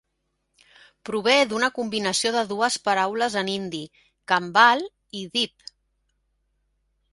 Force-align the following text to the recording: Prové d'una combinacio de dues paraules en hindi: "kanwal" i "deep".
Prové 1.09 1.35
d'una 1.51 1.69
combinacio 1.75 2.31
de 2.37 2.43
dues 2.53 2.79
paraules 2.89 3.37
en 3.43 3.53
hindi: 3.55 3.83
"kanwal" 4.33 4.85
i 5.23 5.25
"deep". 5.39 5.71